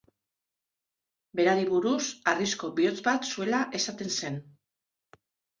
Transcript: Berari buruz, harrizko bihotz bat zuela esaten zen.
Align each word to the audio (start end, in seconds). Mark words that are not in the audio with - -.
Berari 1.39 1.67
buruz, 1.73 2.07
harrizko 2.33 2.71
bihotz 2.81 2.97
bat 3.09 3.29
zuela 3.33 3.61
esaten 3.81 4.11
zen. 4.17 4.41